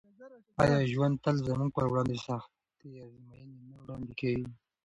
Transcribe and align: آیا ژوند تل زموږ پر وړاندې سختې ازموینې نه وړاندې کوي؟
آیا 0.61 0.79
ژوند 0.91 1.15
تل 1.23 1.35
زموږ 1.47 1.69
پر 1.77 1.85
وړاندې 1.91 2.17
سختې 2.27 2.89
ازموینې 3.03 3.57
نه 3.71 3.77
وړاندې 3.81 4.13
کوي؟ 4.19 4.47